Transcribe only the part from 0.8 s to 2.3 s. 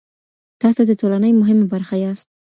د ټولني مهمه برخه ياست.